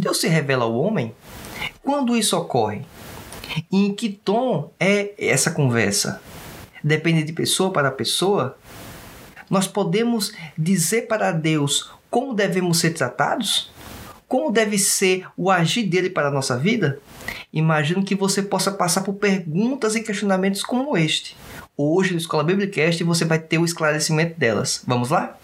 [0.00, 1.14] Deus se revela ao homem?
[1.82, 2.82] Quando isso ocorre?
[3.70, 6.22] E em que tom é essa conversa?
[6.82, 8.56] Depende de pessoa para pessoa?
[9.50, 13.70] Nós podemos dizer para Deus como devemos ser tratados?
[14.26, 16.98] Como deve ser o agir dele para a nossa vida?
[17.52, 21.36] Imagino que você possa passar por perguntas e questionamentos como este.
[21.82, 24.82] Hoje no Escola Biblicast você vai ter o esclarecimento delas.
[24.86, 25.38] Vamos lá?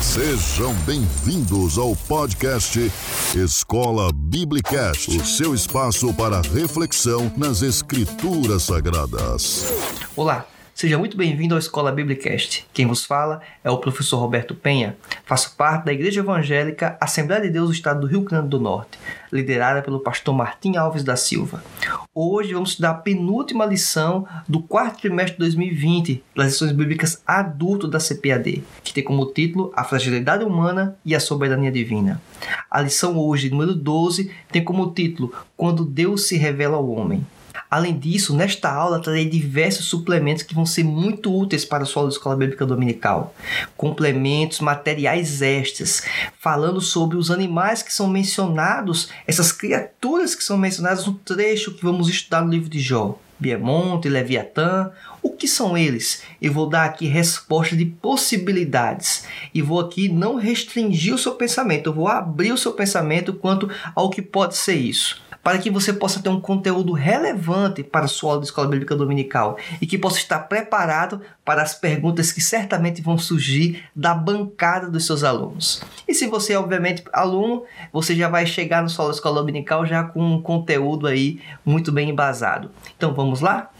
[0.00, 2.78] Sejam bem-vindos ao podcast
[3.34, 9.64] Escola Biblicast, o seu espaço para reflexão nas Escrituras Sagradas.
[10.14, 12.66] Olá, Seja muito bem-vindo ao Escola Biblicast.
[12.74, 14.96] Quem vos fala é o professor Roberto Penha.
[15.24, 18.98] Faço parte da Igreja Evangélica Assembleia de Deus do Estado do Rio Grande do Norte,
[19.30, 21.62] liderada pelo pastor Martim Alves da Silva.
[22.12, 27.86] Hoje vamos estudar a penúltima lição do quarto trimestre de 2020 das lições bíblicas adulto
[27.86, 32.20] da CPAD, que tem como título A Fragilidade Humana e a Soberania Divina.
[32.68, 37.24] A lição hoje, número 12, tem como título Quando Deus se revela ao homem.
[37.74, 42.08] Além disso, nesta aula trarei diversos suplementos que vão ser muito úteis para a sua
[42.08, 43.34] escola bíblica dominical.
[43.76, 46.04] Complementos, materiais extras,
[46.38, 51.82] falando sobre os animais que são mencionados, essas criaturas que são mencionadas no trecho que
[51.82, 53.18] vamos estudar no livro de Jó.
[53.40, 56.22] Biemonte, Leviatã, o que são eles?
[56.40, 61.88] Eu vou dar aqui resposta de possibilidades e vou aqui não restringir o seu pensamento,
[61.88, 65.92] eu vou abrir o seu pensamento quanto ao que pode ser isso para que você
[65.92, 69.98] possa ter um conteúdo relevante para a sua aula de escola bíblica dominical e que
[69.98, 75.82] possa estar preparado para as perguntas que certamente vão surgir da bancada dos seus alunos.
[76.08, 79.40] E se você é obviamente aluno, você já vai chegar no sua aula de escola
[79.40, 82.70] dominical já com um conteúdo aí muito bem embasado.
[82.96, 83.70] Então vamos lá?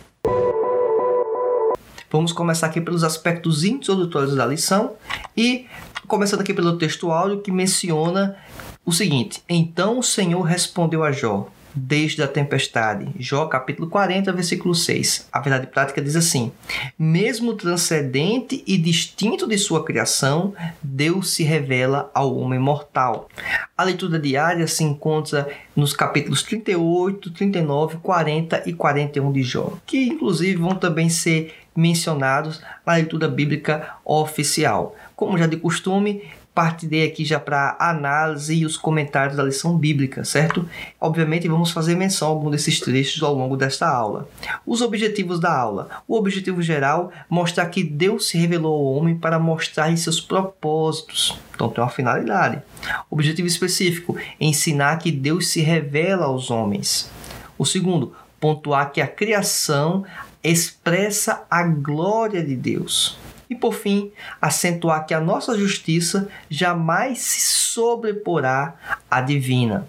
[2.11, 4.93] Vamos começar aqui pelos aspectos introdutórios da lição
[5.35, 5.67] e
[6.07, 8.37] começando aqui pelo texto áudio que menciona
[8.85, 13.09] o seguinte: Então o Senhor respondeu a Jó: desde a tempestade.
[13.19, 15.29] Jó capítulo 40, versículo 6.
[15.33, 16.53] A verdade prática diz assim:
[16.99, 23.29] Mesmo transcendente e distinto de sua criação, Deus se revela ao homem mortal.
[23.77, 30.05] A leitura diária se encontra nos capítulos 38, 39, 40 e 41 de Jó, que
[30.05, 34.95] inclusive vão também ser mencionados na leitura bíblica oficial.
[35.17, 36.23] Como já de costume,
[36.55, 40.69] partirei aqui já para análise e os comentários da lição bíblica, certo?
[41.01, 44.29] Obviamente vamos fazer menção a algum desses trechos ao longo desta aula.
[44.65, 45.89] Os objetivos da aula.
[46.07, 51.37] O objetivo geral mostrar que Deus se revelou ao homem para mostrar seus propósitos.
[51.55, 52.63] Então tem uma finalidade.
[53.11, 57.11] Objetivo específico: ensinar que Deus se revela aos homens.
[57.59, 60.05] O segundo, pontuar que a criação
[60.43, 63.17] expressa a glória de Deus.
[63.55, 64.11] E por fim,
[64.43, 68.75] acentuar que a nossa justiça jamais se sobreporá
[69.09, 69.87] à divina.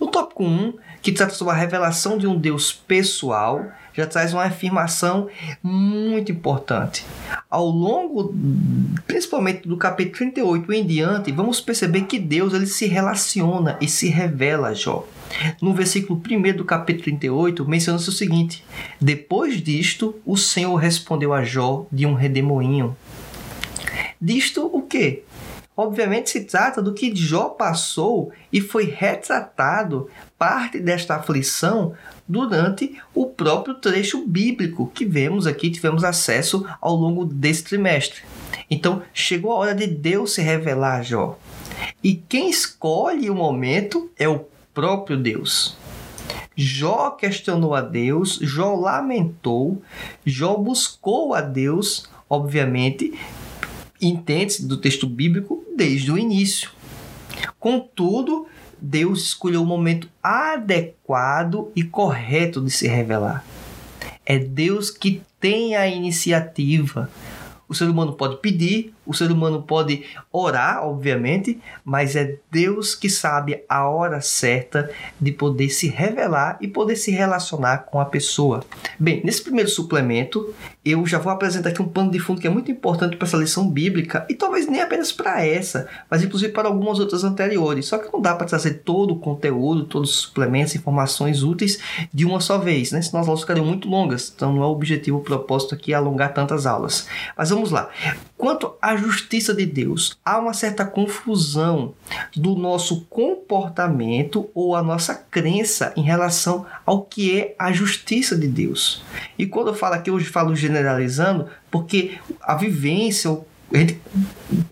[0.00, 3.66] No tópico 1, que trata sobre a revelação de um Deus pessoal,
[3.96, 5.28] já traz uma afirmação
[5.62, 7.04] muito importante.
[7.48, 8.34] Ao longo,
[9.06, 14.08] principalmente do capítulo 38 em diante, vamos perceber que Deus ele se relaciona e se
[14.08, 15.06] revela a Jó.
[15.60, 18.64] No versículo 1 do capítulo 38, menciona-se o seguinte:
[19.00, 22.96] Depois disto, o Senhor respondeu a Jó de um redemoinho.
[24.20, 25.22] Disto o quê?
[25.76, 30.08] Obviamente se trata do que Jó passou e foi retratado
[30.38, 31.94] parte desta aflição
[32.28, 38.22] durante o próprio trecho bíblico que vemos aqui, tivemos acesso ao longo desse trimestre.
[38.70, 41.38] Então, chegou a hora de Deus se revelar a Jó.
[42.02, 45.76] E quem escolhe o momento é o próprio Deus.
[46.56, 49.82] Jó questionou a Deus, Jó lamentou,
[50.24, 53.12] Jó buscou a Deus, obviamente,
[54.00, 56.70] entende do texto bíblico desde o início.
[57.58, 58.46] Contudo,
[58.80, 63.44] Deus escolheu o momento adequado e correto de se revelar.
[64.24, 67.10] É Deus que tem a iniciativa.
[67.68, 73.08] O ser humano pode pedir, o ser humano pode orar, obviamente, mas é Deus que
[73.08, 74.90] sabe a hora certa
[75.20, 78.64] de poder se revelar e poder se relacionar com a pessoa.
[78.98, 80.54] Bem, nesse primeiro suplemento,
[80.84, 83.36] eu já vou apresentar aqui um pano de fundo que é muito importante para essa
[83.36, 87.86] lição bíblica e talvez nem apenas para essa, mas inclusive para algumas outras anteriores.
[87.86, 91.78] Só que não dá para trazer todo o conteúdo, todos os suplementos, informações úteis
[92.12, 93.00] de uma só vez, né?
[93.02, 94.32] Senão as aulas ficariam muito longas.
[94.34, 97.06] Então não é o objetivo, o propósito aqui alongar tantas aulas.
[97.36, 97.88] Mas vamos lá.
[98.36, 101.94] Quanto à justiça de Deus, há uma certa confusão
[102.34, 108.46] do nosso comportamento ou a nossa crença em relação ao que é a justiça de
[108.46, 109.02] Deus.
[109.38, 113.36] E quando eu falo aqui, hoje falo generalizando, porque a vivência, a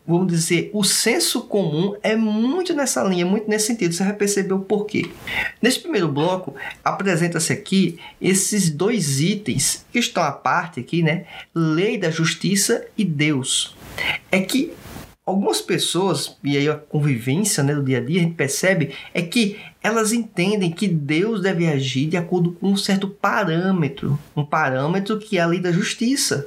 [0.06, 3.92] vamos dizer, o senso comum é muito nessa linha, muito nesse sentido.
[3.92, 5.10] Você vai perceber o porquê.
[5.60, 6.54] Nesse primeiro bloco,
[6.84, 11.24] apresenta-se aqui esses dois itens que estão à parte aqui, né?
[11.54, 13.74] Lei da justiça e Deus.
[14.30, 14.72] É que
[15.24, 19.22] algumas pessoas, e aí a convivência né, do dia a dia, a gente percebe, é
[19.22, 25.18] que elas entendem que Deus deve agir de acordo com um certo parâmetro, um parâmetro
[25.18, 26.46] que é a lei da justiça.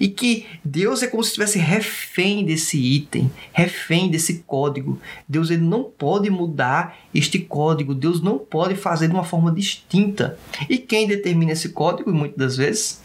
[0.00, 4.98] E que Deus é como se estivesse refém desse item, refém desse código.
[5.28, 10.36] Deus ele não pode mudar este código, Deus não pode fazer de uma forma distinta.
[10.68, 13.00] E quem determina esse código, muitas das vezes,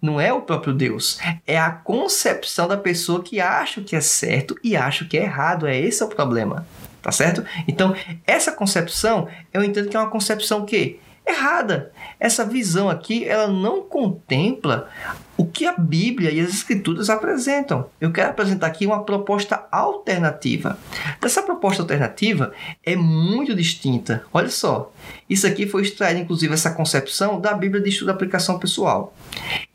[0.00, 4.54] não é o próprio Deus, é a concepção da pessoa que acha que é certo
[4.62, 5.66] e acha que é errado.
[5.66, 6.66] É esse é o problema,
[7.02, 7.44] tá certo?
[7.66, 7.94] Então,
[8.26, 11.92] essa concepção, eu entendo que é uma concepção que errada.
[12.18, 14.88] Essa visão aqui, ela não contempla
[15.36, 17.88] o que a Bíblia e as Escrituras apresentam.
[18.00, 20.76] Eu quero apresentar aqui uma proposta alternativa.
[21.22, 22.52] Essa proposta alternativa
[22.84, 24.24] é muito distinta.
[24.32, 24.92] Olha só,
[25.30, 29.14] isso aqui foi extraído, inclusive, essa concepção da Bíblia de Estudo da Aplicação Pessoal.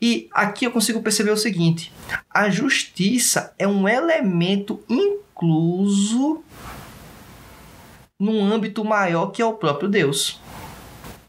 [0.00, 1.90] E aqui eu consigo perceber o seguinte:
[2.28, 6.42] a justiça é um elemento incluso
[8.20, 10.43] num âmbito maior que é o próprio Deus.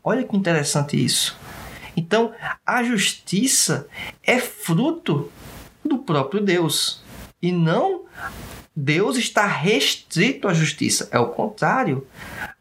[0.07, 1.35] Olha que interessante isso.
[1.97, 2.31] Então,
[2.63, 3.87] a justiça
[4.21, 5.31] é fruto
[5.83, 7.01] do próprio Deus
[7.41, 8.05] e não
[8.75, 11.09] Deus está restrito à justiça.
[11.11, 12.05] É o contrário.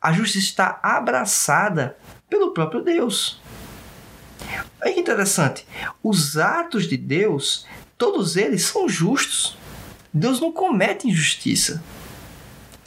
[0.00, 1.98] A justiça está abraçada
[2.30, 3.38] pelo próprio Deus.
[4.80, 5.66] É interessante.
[6.02, 7.66] Os atos de Deus,
[7.98, 9.58] todos eles são justos.
[10.12, 11.82] Deus não comete injustiça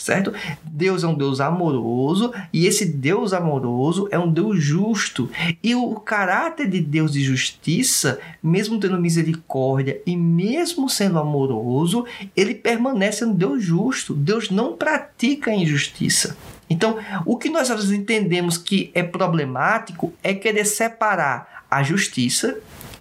[0.07, 0.33] certo?
[0.63, 5.29] Deus é um Deus amoroso e esse Deus amoroso é um Deus justo.
[5.61, 12.05] E o caráter de Deus de justiça, mesmo tendo misericórdia e mesmo sendo amoroso,
[12.35, 14.13] ele permanece um Deus justo.
[14.13, 16.37] Deus não pratica injustiça.
[16.69, 22.57] Então, o que nós entendemos que é problemático é querer separar a justiça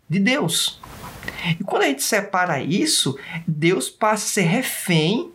[0.08, 0.80] de Deus.
[1.58, 5.30] E quando a gente separa isso, Deus passa a ser refém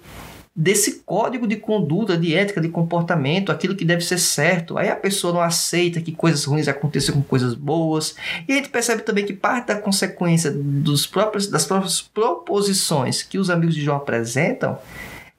[0.56, 4.78] desse código de conduta, de ética, de comportamento, aquilo que deve ser certo.
[4.78, 8.16] Aí a pessoa não aceita que coisas ruins aconteçam com coisas boas.
[8.48, 13.38] E a gente percebe também que parte da consequência dos próprios, das próprias proposições que
[13.38, 14.78] os amigos de João apresentam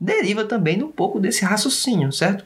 [0.00, 2.44] deriva também um pouco desse raciocínio, certo?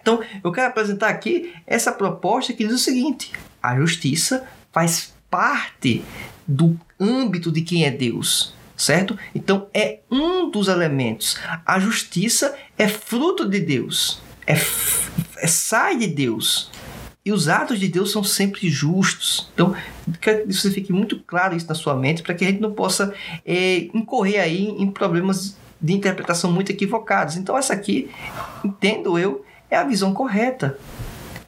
[0.00, 3.32] Então, eu quero apresentar aqui essa proposta que diz o seguinte:
[3.62, 6.04] a justiça faz parte
[6.46, 9.18] do âmbito de quem é Deus certo?
[9.34, 11.36] Então é um dos elementos.
[11.66, 14.54] A justiça é fruto de Deus, é,
[15.36, 16.70] é sai de Deus.
[17.24, 19.50] E os atos de Deus são sempre justos.
[19.52, 19.76] Então,
[20.18, 22.72] quero que você fique muito claro isso na sua mente para que a gente não
[22.72, 23.12] possa
[23.44, 27.36] é, incorrer aí em problemas de interpretação muito equivocados.
[27.36, 28.10] Então, essa aqui,
[28.64, 30.78] entendo eu, é a visão correta.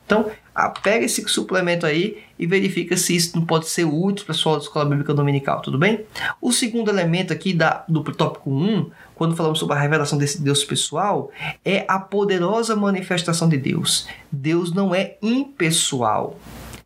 [0.04, 0.30] Então,
[0.68, 4.58] pega esse suplemento aí e verifica se isso não pode ser útil para a sua
[4.58, 6.04] escola bíblica dominical, tudo bem?
[6.40, 10.64] O segundo elemento aqui da, do tópico 1, quando falamos sobre a revelação desse Deus
[10.64, 11.30] pessoal,
[11.64, 14.06] é a poderosa manifestação de Deus.
[14.30, 16.38] Deus não é impessoal.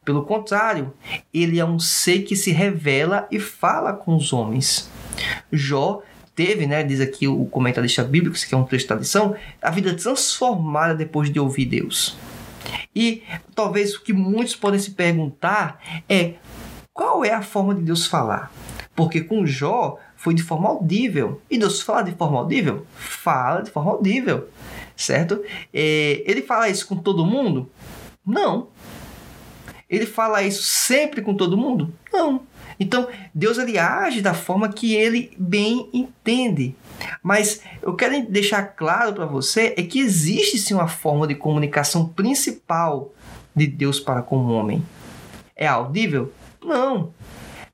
[0.05, 0.93] Pelo contrário,
[1.33, 4.91] ele é um ser que se revela e fala com os homens.
[5.51, 6.03] Jó
[6.35, 9.95] teve, né, diz aqui o comentarista bíblico, que é um trecho da lição, a vida
[9.95, 12.17] transformada depois de ouvir Deus.
[12.95, 13.23] E
[13.55, 16.35] talvez o que muitos podem se perguntar é
[16.93, 18.53] qual é a forma de Deus falar?
[18.95, 21.41] Porque com Jó foi de forma audível.
[21.51, 22.87] E Deus fala de forma audível?
[22.95, 24.49] Fala de forma audível,
[24.97, 25.43] certo?
[25.73, 27.69] É, ele fala isso com todo mundo?
[28.25, 28.69] Não.
[29.91, 31.93] Ele fala isso sempre com todo mundo?
[32.13, 32.43] Não.
[32.79, 36.75] Então, Deus ele age da forma que ele bem entende.
[37.23, 42.07] Mas eu quero deixar claro para você é que existe sim uma forma de comunicação
[42.09, 43.13] principal
[43.55, 44.85] de Deus para com o homem.
[45.57, 46.33] É audível?
[46.63, 47.13] Não.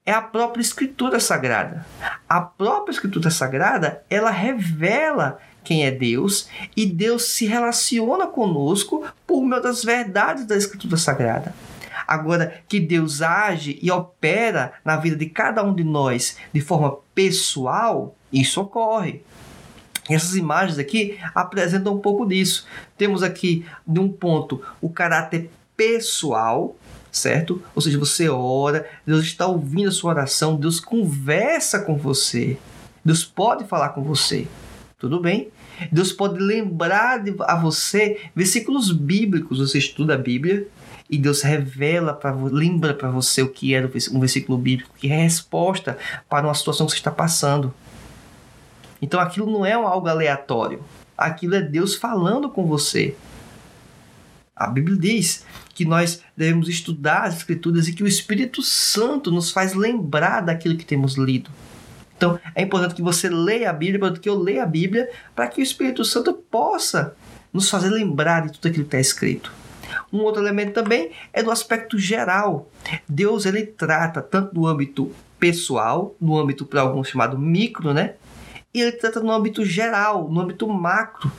[0.05, 1.87] É a própria escritura sagrada.
[2.29, 9.43] A própria escritura sagrada, ela revela quem é Deus e Deus se relaciona conosco por
[9.43, 11.55] meio das verdades da escritura sagrada.
[12.11, 16.97] Agora, que Deus age e opera na vida de cada um de nós de forma
[17.15, 19.23] pessoal, isso ocorre.
[20.11, 22.67] Essas imagens aqui apresentam um pouco disso.
[22.99, 26.77] Temos aqui, de um ponto, o caráter pessoal,
[27.13, 27.63] certo?
[27.77, 32.59] Ou seja, você ora, Deus está ouvindo a sua oração, Deus conversa com você,
[33.05, 34.49] Deus pode falar com você,
[34.99, 35.49] tudo bem?
[35.93, 40.67] Deus pode lembrar a você versículos bíblicos, você estuda a Bíblia,
[41.11, 45.23] e Deus revela para lembra para você o que era um versículo bíblico, que é
[45.23, 45.99] resposta
[46.29, 47.75] para uma situação que você está passando.
[49.03, 50.81] Então aquilo não é algo aleatório.
[51.19, 53.17] Aquilo é Deus falando com você.
[54.55, 59.51] A Bíblia diz que nós devemos estudar as Escrituras e que o Espírito Santo nos
[59.51, 61.51] faz lembrar daquilo que temos lido.
[62.17, 65.09] Então, é importante que você leia a Bíblia, é importante que eu leia a Bíblia,
[65.35, 67.17] para que o Espírito Santo possa
[67.51, 69.51] nos fazer lembrar de tudo aquilo que está escrito.
[70.13, 72.69] Um outro elemento também é do aspecto geral.
[73.09, 78.15] Deus ele trata tanto no âmbito pessoal, no âmbito para alguns chamado micro, né?
[78.73, 81.31] E ele trata no âmbito geral, no âmbito macro.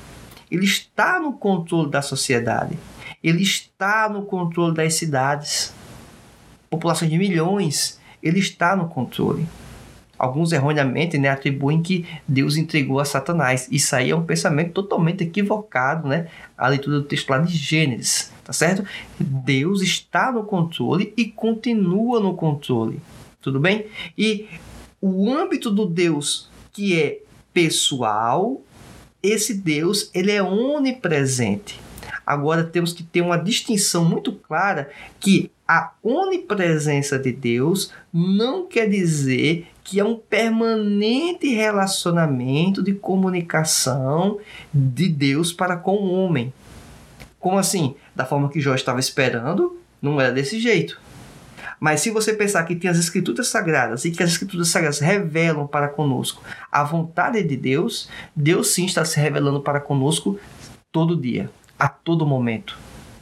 [0.50, 2.78] Ele está no controle da sociedade.
[3.24, 5.74] Ele está no controle das cidades.
[6.70, 9.48] População de milhões, ele está no controle.
[10.22, 13.68] Alguns erroneamente né, atribuem que Deus entregou a Satanás.
[13.72, 16.28] Isso aí é um pensamento totalmente equivocado, né?
[16.56, 18.86] A leitura do texto lá de Gênesis, tá certo?
[19.20, 23.02] Deus está no controle e continua no controle.
[23.42, 23.88] Tudo bem?
[24.16, 24.48] E
[25.02, 28.62] o âmbito do Deus que é pessoal,
[29.24, 31.80] esse Deus ele é onipresente.
[32.24, 38.88] Agora temos que ter uma distinção muito clara que a onipresença de Deus não quer
[38.88, 44.40] dizer que é um permanente relacionamento de comunicação
[44.74, 46.54] de Deus para com o homem.
[47.38, 47.94] Como assim?
[48.16, 50.98] Da forma que Jó estava esperando, não era desse jeito.
[51.78, 55.68] Mas se você pensar que tem as escrituras sagradas e que as escrituras sagradas revelam
[55.68, 60.40] para conosco a vontade de Deus, Deus sim está se revelando para conosco
[60.90, 62.78] todo dia, a todo momento,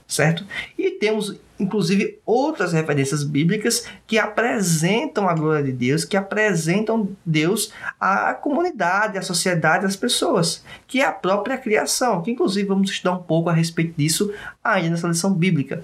[0.08, 0.46] certo?
[0.78, 7.72] E temos inclusive outras referências bíblicas que apresentam a glória de Deus, que apresentam Deus
[8.00, 13.14] à comunidade, à sociedade, às pessoas, que é a própria criação, que inclusive vamos estudar
[13.14, 15.84] um pouco a respeito disso ainda nessa lição bíblica.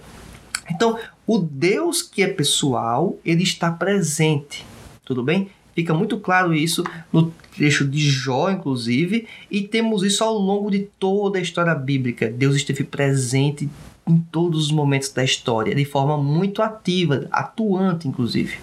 [0.71, 4.65] Então, o Deus que é pessoal, ele está presente.
[5.03, 5.49] Tudo bem?
[5.75, 10.87] Fica muito claro isso no trecho de Jó, inclusive, e temos isso ao longo de
[10.97, 12.29] toda a história bíblica.
[12.29, 13.69] Deus esteve presente
[14.07, 18.59] em todos os momentos da história, de forma muito ativa, atuante, inclusive.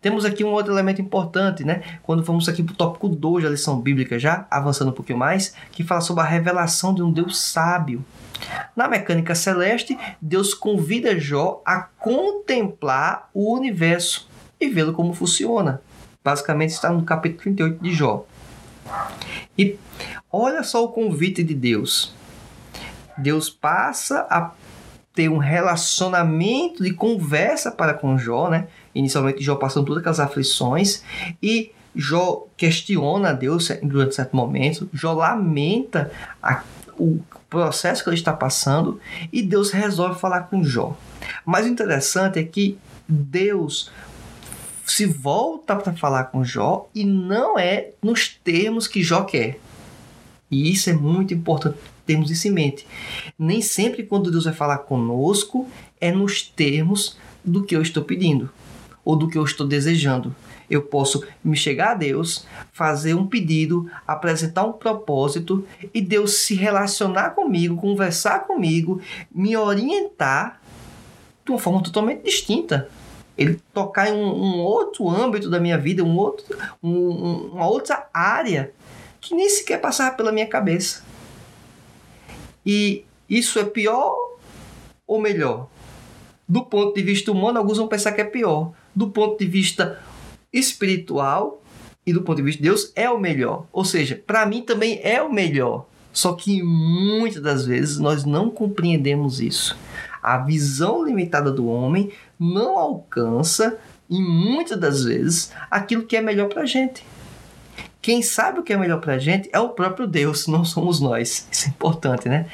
[0.00, 1.82] Temos aqui um outro elemento importante, né?
[2.02, 5.54] Quando vamos aqui para o tópico 2 da lição bíblica, já avançando um pouquinho mais,
[5.70, 8.04] que fala sobre a revelação de um Deus sábio.
[8.74, 14.28] Na mecânica celeste, Deus convida Jó a contemplar o universo
[14.60, 15.80] e vê-lo como funciona.
[16.22, 18.26] Basicamente está no capítulo 38 de Jó.
[19.56, 19.76] E
[20.30, 22.14] olha só o convite de Deus.
[23.18, 24.52] Deus passa a
[25.12, 28.68] ter um relacionamento de conversa para com Jó, né?
[28.94, 31.02] Inicialmente Jó passando todas aquelas aflições
[31.42, 36.62] e Jó questiona Deus durante certo momento, Jó lamenta a,
[36.96, 37.18] o
[37.50, 39.00] processo que ele está passando
[39.32, 40.96] e Deus resolve falar com Jó.
[41.44, 43.90] Mas o interessante é que Deus
[44.86, 49.58] se volta para falar com Jó e não é nos termos que Jó quer.
[50.50, 51.76] E isso é muito importante
[52.08, 52.86] termos isso em mente.
[53.38, 55.68] Nem sempre quando Deus vai falar conosco
[56.00, 58.50] é nos termos do que eu estou pedindo
[59.04, 60.34] ou do que eu estou desejando
[60.70, 66.54] eu posso me chegar a Deus, fazer um pedido, apresentar um propósito e Deus se
[66.54, 69.00] relacionar comigo, conversar comigo,
[69.34, 70.60] me orientar
[71.44, 72.88] de uma forma totalmente distinta.
[73.36, 76.44] Ele tocar em um, um outro âmbito da minha vida, um outro,
[76.82, 78.72] um, uma outra área
[79.20, 81.02] que nem sequer passava pela minha cabeça.
[82.70, 84.14] E isso é pior
[85.06, 85.70] ou melhor?
[86.46, 88.72] Do ponto de vista humano, alguns vão pensar que é pior.
[88.94, 89.98] Do ponto de vista
[90.52, 91.62] espiritual
[92.04, 93.66] e do ponto de vista de Deus é o melhor.
[93.72, 95.86] Ou seja, para mim também é o melhor.
[96.12, 99.74] Só que muitas das vezes nós não compreendemos isso.
[100.22, 103.78] A visão limitada do homem não alcança,
[104.10, 107.02] e muitas das vezes, aquilo que é melhor para a gente.
[108.08, 110.98] Quem sabe o que é melhor para a gente é o próprio Deus, não somos
[110.98, 111.46] nós.
[111.52, 112.46] Isso é importante, né?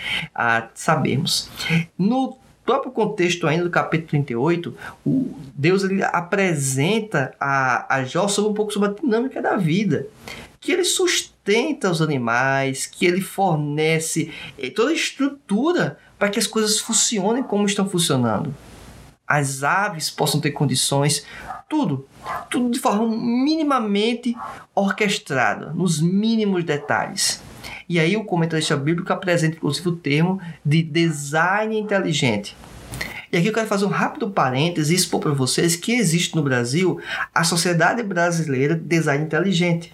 [0.74, 1.48] Sabemos.
[1.96, 8.50] No próprio contexto ainda do capítulo 38, o Deus ele apresenta a, a Jó sobre
[8.50, 10.08] um pouco sobre a dinâmica da vida.
[10.60, 16.48] Que ele sustenta os animais, que ele fornece eh, toda a estrutura para que as
[16.48, 18.52] coisas funcionem como estão funcionando.
[19.24, 21.24] As aves possam ter condições,
[21.68, 22.06] tudo,
[22.50, 24.36] tudo de forma minimamente
[24.74, 27.42] orquestrada, nos mínimos detalhes.
[27.88, 32.56] E aí o comentarista bíblico apresenta inclusive o termo de design inteligente.
[33.32, 36.42] E aqui eu quero fazer um rápido parêntese e expor para vocês que existe no
[36.42, 37.00] Brasil
[37.34, 39.92] a Sociedade Brasileira de Design Inteligente.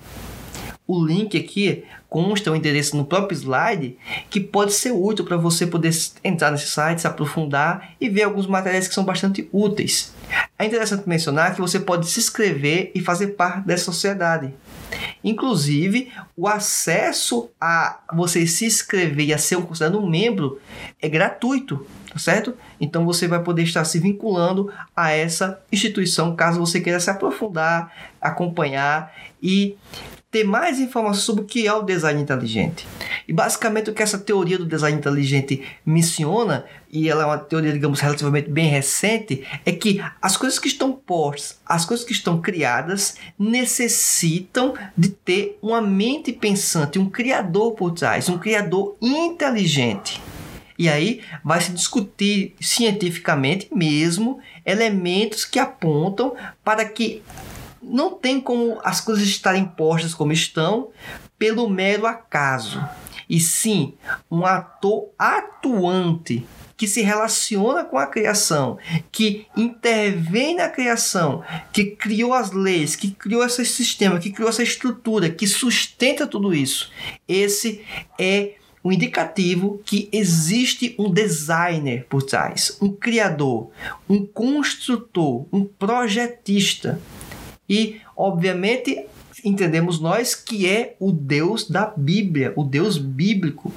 [0.87, 3.97] O link aqui consta o endereço no próprio slide,
[4.29, 5.91] que pode ser útil para você poder
[6.23, 10.12] entrar nesse site, se aprofundar e ver alguns materiais que são bastante úteis.
[10.59, 14.55] É interessante mencionar que você pode se inscrever e fazer parte dessa sociedade.
[15.23, 20.61] Inclusive, o acesso a você se inscrever e a ser considerado um membro
[21.01, 22.55] é gratuito, tá certo?
[22.81, 27.93] Então você vai poder estar se vinculando a essa instituição caso você queira se aprofundar,
[28.21, 29.77] acompanhar e
[30.31, 32.87] ter mais informações sobre o que é o design inteligente.
[33.27, 37.73] E basicamente o que essa teoria do design inteligente menciona, e ela é uma teoria,
[37.73, 42.41] digamos, relativamente bem recente, é que as coisas que estão postas, as coisas que estão
[42.41, 50.21] criadas, necessitam de ter uma mente pensante, um criador por trás, um criador inteligente.
[50.79, 56.35] E aí vai se discutir cientificamente mesmo elementos que apontam
[56.65, 57.23] para que
[57.83, 60.91] não tem como as coisas estarem postas como estão
[61.39, 62.83] pelo mero acaso.
[63.29, 63.95] E sim,
[64.31, 66.45] um ator atuante
[66.77, 68.79] que se relaciona com a criação,
[69.13, 74.63] que intervém na criação, que criou as leis, que criou esse sistema, que criou essa
[74.63, 76.91] estrutura, que sustenta tudo isso.
[77.29, 77.85] Esse
[78.19, 83.71] é o indicativo que existe um designer por trás, um criador,
[84.09, 86.99] um construtor, um projetista
[87.71, 89.07] e, obviamente,
[89.45, 93.73] entendemos nós que é o Deus da Bíblia, o Deus bíblico.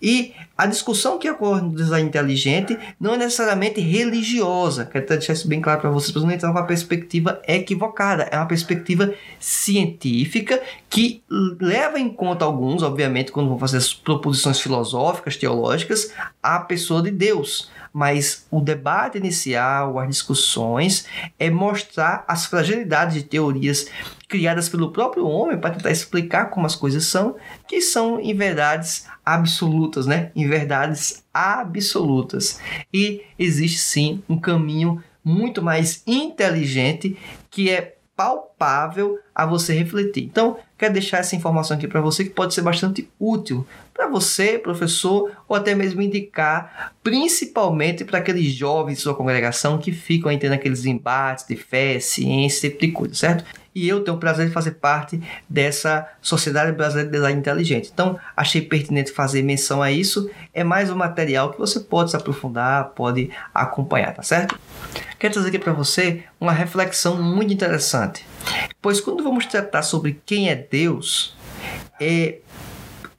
[0.00, 4.86] E a discussão que ocorre no design inteligente não é necessariamente religiosa.
[4.86, 8.24] Quero deixar isso bem claro para vocês, para não entrar numa perspectiva equivocada.
[8.30, 11.22] É uma perspectiva científica que
[11.60, 17.10] leva em conta alguns, obviamente, quando vão fazer as proposições filosóficas, teológicas, a pessoa de
[17.10, 21.06] Deus mas o debate inicial, as discussões,
[21.38, 23.86] é mostrar as fragilidades de teorias
[24.28, 27.36] criadas pelo próprio homem para tentar explicar como as coisas são,
[27.66, 30.30] que são em verdades absolutas, né?
[30.34, 32.60] Em verdades absolutas.
[32.92, 37.16] E existe sim um caminho muito mais inteligente
[37.50, 40.24] que é palpável a você refletir.
[40.24, 43.66] Então, quero deixar essa informação aqui para você que pode ser bastante útil
[43.96, 49.90] para você, professor, ou até mesmo indicar, principalmente para aqueles jovens de sua congregação que
[49.90, 53.44] ficam aí tendo aqueles embates de fé, ciência, esse tipo de coisa, certo?
[53.74, 57.90] E eu tenho o prazer de fazer parte dessa Sociedade Brasileira de Design Inteligente.
[57.92, 60.30] Então, achei pertinente fazer menção a isso.
[60.54, 64.58] É mais um material que você pode se aprofundar, pode acompanhar, tá certo?
[65.18, 68.24] Quero trazer aqui para você uma reflexão muito interessante.
[68.80, 71.36] Pois quando vamos tratar sobre quem é Deus,
[72.00, 72.38] é,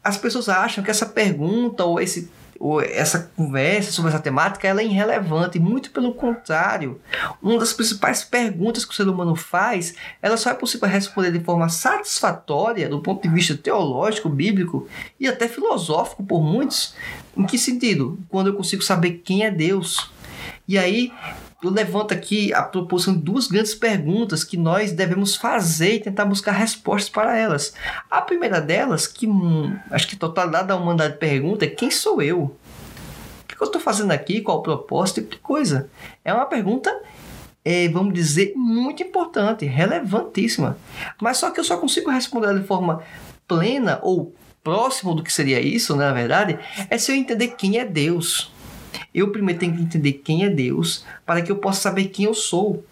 [0.07, 4.81] as pessoas acham que essa pergunta ou esse ou essa conversa sobre essa temática ela
[4.81, 6.99] é irrelevante, muito pelo contrário.
[7.39, 9.93] Uma das principais perguntas que o ser humano faz,
[10.23, 14.87] ela só é possível responder de forma satisfatória do ponto de vista teológico, bíblico
[15.19, 16.95] e até filosófico por muitos.
[17.35, 18.17] Em que sentido?
[18.27, 20.09] Quando eu consigo saber quem é Deus.
[20.67, 21.13] E aí
[21.63, 26.25] eu levanto aqui a proposição de duas grandes perguntas que nós devemos fazer e tentar
[26.25, 27.73] buscar respostas para elas.
[28.09, 32.21] A primeira delas, que hum, acho que a totalidade da humanidade pergunta, é quem sou
[32.21, 32.41] eu?
[32.41, 34.41] O que eu estou fazendo aqui?
[34.41, 35.21] Qual o propósito?
[35.21, 35.89] De coisa.
[36.23, 36.95] É uma pergunta,
[37.65, 40.77] é, vamos dizer, muito importante, relevantíssima.
[41.19, 43.01] Mas só que eu só consigo responder de forma
[43.47, 47.79] plena ou próximo do que seria isso, né, na verdade, é se eu entender quem
[47.79, 48.51] é Deus.
[49.17, 52.35] Eu primeiro tenho que entender quem é Deus para que eu possa saber quem eu
[52.35, 52.85] sou.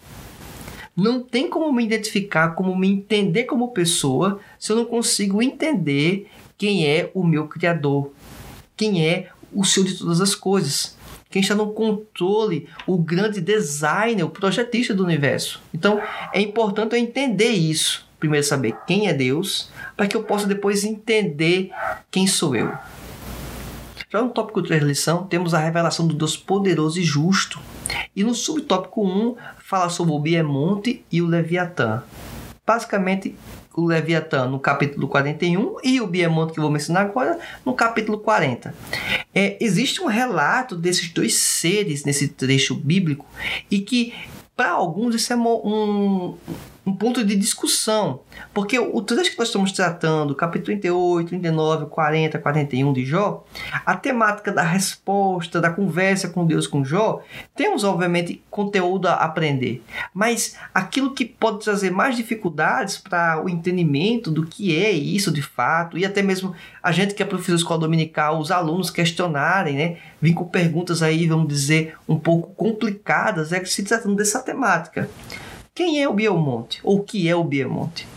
[0.96, 6.28] Não tem como me identificar, como me entender como pessoa, se eu não consigo entender
[6.58, 8.10] quem é o meu Criador,
[8.76, 10.96] quem é o Senhor de todas as coisas,
[11.30, 15.62] quem está no controle, o grande designer, o projetista do universo.
[15.72, 18.04] Então é importante eu entender isso.
[18.18, 21.70] Primeiro, saber quem é Deus, para que eu possa depois entender
[22.10, 22.72] quem sou eu.
[24.08, 27.58] Já no tópico 3 da lição, temos a revelação do Deus poderoso e justo.
[28.14, 32.04] E no subtópico 1, fala sobre o Biemonte e o Leviatã.
[32.64, 33.34] Basicamente,
[33.76, 38.18] o Leviatã no capítulo 41 e o Biemonte que eu vou mencionar agora no capítulo
[38.18, 38.72] 40.
[39.34, 43.26] É, existe um relato desses dois seres nesse trecho bíblico
[43.70, 44.14] e que
[44.56, 46.36] para alguns isso é um,
[46.86, 48.20] um ponto de discussão,
[48.54, 53.44] porque o trecho que nós estamos tratando, capítulo 38, 39, 40, 41 de Jó,
[53.84, 57.22] a temática da resposta, da conversa com Deus com Jó,
[57.56, 59.82] temos obviamente conteúdo a aprender,
[60.14, 65.42] mas aquilo que pode trazer mais dificuldades para o entendimento do que é isso de
[65.42, 69.74] fato, e até mesmo a gente que é professor de escola dominical, os alunos questionarem,
[69.74, 74.40] né, vir com perguntas aí, vamos dizer, um pouco complicadas, é que se tratando dessa
[74.40, 75.10] temática.
[75.76, 76.80] Quem é o Biomonte?
[76.82, 78.08] Ou o que é o Biomonte?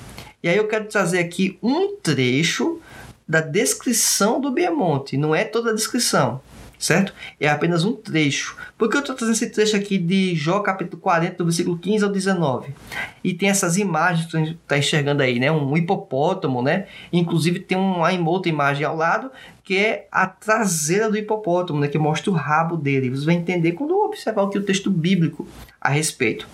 [0.42, 2.80] E aí eu quero trazer aqui um trecho
[3.28, 6.40] da descrição do Biemonte, não é toda a descrição
[6.80, 7.14] certo?
[7.38, 8.56] É apenas um trecho.
[8.78, 12.06] Por que eu estou trazendo esse trecho aqui de Jó, capítulo 40, do versículo 15
[12.06, 12.74] ao 19?
[13.22, 15.52] E tem essas imagens que você está enxergando aí, né?
[15.52, 16.88] Um hipopótamo, né?
[17.12, 19.30] Inclusive tem uma outra imagem ao lado,
[19.62, 21.90] que é a traseira do hipopótamo, né?
[21.90, 23.10] Que mostra o rabo dele.
[23.10, 25.46] Você vai entender quando observar o que o texto bíblico
[25.82, 26.48] a respeito.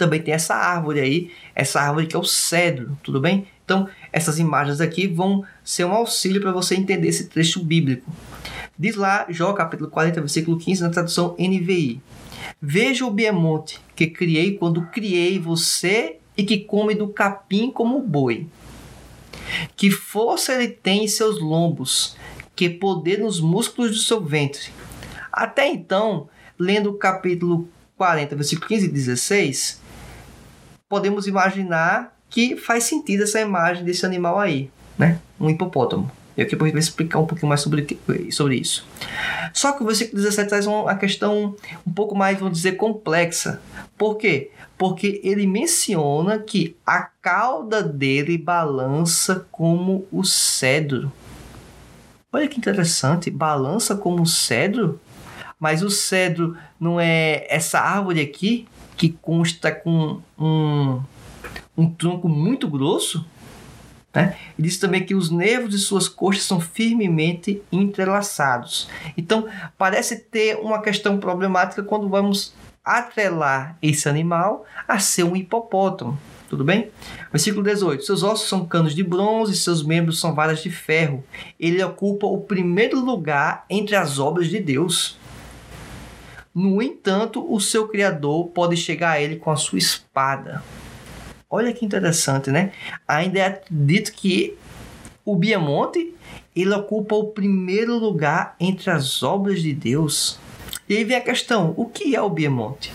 [0.00, 3.46] Também tem essa árvore aí, essa árvore que é o cedro, tudo bem?
[3.62, 8.10] Então, essas imagens aqui vão ser um auxílio para você entender esse trecho bíblico.
[8.78, 12.00] Diz lá, Jó capítulo 40, versículo 15, na tradução NVI.
[12.62, 18.46] Veja o biemonte que criei quando criei você e que come do capim como boi.
[19.76, 22.16] Que força ele tem em seus lombos,
[22.56, 24.70] que poder nos músculos do seu ventre.
[25.30, 26.26] Até então,
[26.58, 29.79] lendo o capítulo 40, versículo 15 e 16,
[30.90, 35.20] podemos imaginar que faz sentido essa imagem desse animal aí, né?
[35.38, 36.10] Um hipopótamo.
[36.36, 37.98] E aqui depois vai explicar um pouquinho mais sobre,
[38.30, 38.84] sobre isso.
[39.54, 41.54] Só que o versículo 17 traz uma questão
[41.86, 43.60] um pouco mais, vamos dizer, complexa.
[43.96, 44.50] Por quê?
[44.76, 51.12] Porque ele menciona que a cauda dele balança como o cedro.
[52.32, 55.00] Olha que interessante, balança como o cedro?
[55.58, 58.66] Mas o cedro não é essa árvore aqui
[59.00, 61.00] que consta com um,
[61.74, 63.24] um tronco muito grosso?
[64.14, 64.36] Né?
[64.58, 68.90] E diz também que os nervos de suas coxas são firmemente entrelaçados.
[69.16, 72.52] Então, parece ter uma questão problemática quando vamos
[72.84, 76.18] atrelar esse animal a ser um hipopótamo.
[76.50, 76.90] Tudo bem?
[77.32, 81.24] Versículo 18: Seus ossos são canos de bronze, seus membros são varas de ferro.
[81.58, 85.18] Ele ocupa o primeiro lugar entre as obras de Deus.
[86.54, 90.62] No entanto, o seu Criador pode chegar a ele com a sua espada.
[91.48, 92.72] Olha que interessante, né?
[93.06, 94.56] Ainda é dito que
[95.24, 96.14] o Biamonte
[96.54, 100.38] ele ocupa o primeiro lugar entre as obras de Deus.
[100.88, 102.92] E aí vem a questão: o que é o Biamonte?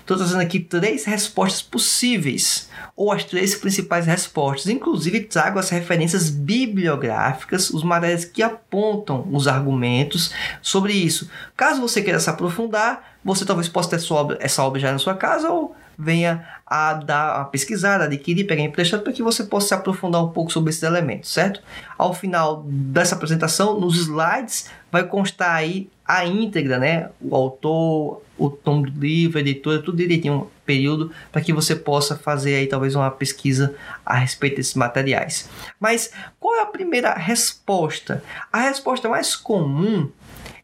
[0.00, 4.68] Estou trazendo aqui três respostas possíveis, ou as três principais respostas.
[4.68, 11.28] Inclusive, trago as referências bibliográficas, os materiais que apontam os argumentos sobre isso.
[11.56, 15.14] Caso você queira se aprofundar, você talvez possa ter obra, essa obra já na sua
[15.14, 19.74] casa ou venha a dar a pesquisar, adquirir, pegar emprestado para que você possa se
[19.74, 21.60] aprofundar um pouco sobre esses elementos, certo?
[21.96, 27.10] Ao final dessa apresentação, nos slides vai constar aí a íntegra, né?
[27.20, 32.16] O autor, o tom do livro, a editora, tudo direitinho, período, para que você possa
[32.16, 33.74] fazer aí talvez uma pesquisa
[34.04, 35.48] a respeito desses materiais.
[35.78, 38.22] Mas qual é a primeira resposta?
[38.52, 40.10] A resposta mais comum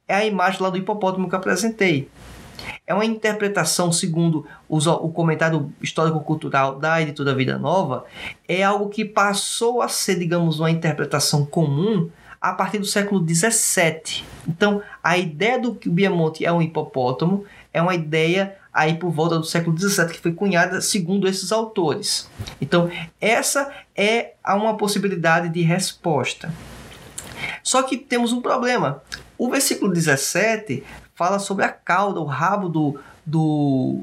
[0.09, 2.09] é a imagem lá do hipopótamo que eu apresentei.
[2.87, 8.05] É uma interpretação, segundo o comentário histórico-cultural da editora Vida Nova,
[8.47, 12.11] é algo que passou a ser, digamos, uma interpretação comum
[12.41, 14.25] a partir do século XVII.
[14.49, 19.11] Então, a ideia do que o Biamonte é um hipopótamo é uma ideia aí por
[19.11, 22.29] volta do século XVII que foi cunhada segundo esses autores.
[22.61, 26.53] Então, essa é uma possibilidade de resposta.
[27.63, 29.03] Só que temos um problema.
[29.37, 34.01] O versículo 17 fala sobre a cauda, o rabo do, do,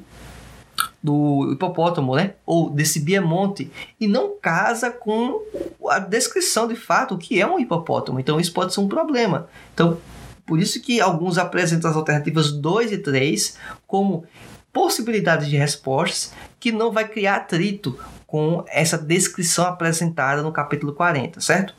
[1.02, 2.34] do hipopótamo, né?
[2.46, 5.42] Ou desse biemonte, e não casa com
[5.90, 8.20] a descrição de fato o que é um hipopótamo.
[8.20, 9.48] Então isso pode ser um problema.
[9.74, 9.98] Então,
[10.46, 14.26] por isso que alguns apresentam as alternativas 2 e 3 como
[14.72, 21.40] possibilidades de respostas que não vai criar atrito com essa descrição apresentada no capítulo 40,
[21.40, 21.74] certo?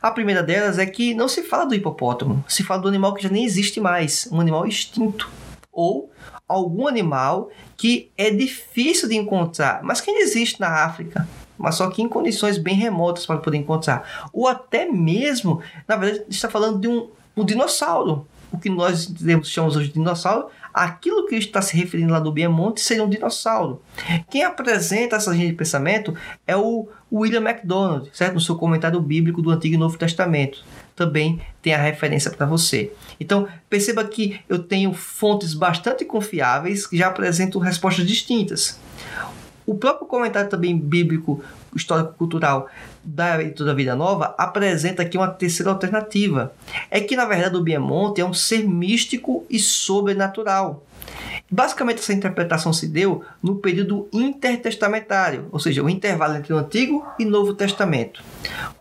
[0.00, 3.22] A primeira delas é que não se fala do hipopótamo, se fala do animal que
[3.22, 5.30] já nem existe mais, um animal extinto
[5.70, 6.12] ou
[6.46, 11.26] algum animal que é difícil de encontrar, mas que ainda existe na África,
[11.56, 14.28] mas só que em condições bem remotas para poder encontrar.
[14.32, 19.12] Ou até mesmo, na verdade, está falando de um, um dinossauro, o que nós
[19.44, 23.82] chamamos hoje de dinossauro, aquilo que está se referindo lá do Biemonte seria um dinossauro.
[24.30, 26.14] Quem apresenta essa linha de pensamento
[26.46, 28.34] é o William MacDonald, certo?
[28.34, 30.64] No seu comentário bíblico do Antigo e Novo Testamento.
[30.96, 32.92] Também tem a referência para você.
[33.18, 38.78] Então, perceba que eu tenho fontes bastante confiáveis que já apresentam respostas distintas.
[39.64, 41.42] O próprio comentário também bíblico
[41.74, 42.68] histórico-cultural
[43.04, 46.52] da editora Vida Nova apresenta aqui uma terceira alternativa.
[46.90, 50.84] É que, na verdade, o Biemonte é um ser místico e sobrenatural.
[51.50, 57.06] Basicamente, essa interpretação se deu no período intertestamentário, ou seja, o intervalo entre o Antigo
[57.18, 58.22] e Novo Testamento.